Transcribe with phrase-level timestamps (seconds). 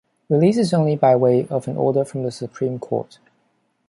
[0.29, 3.19] Release is only by way of an order from the Supreme Court.